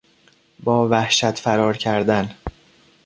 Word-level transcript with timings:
با 0.63 0.87
وحشت 0.87 1.31
فرار 1.39 1.77
کردن 1.77 2.35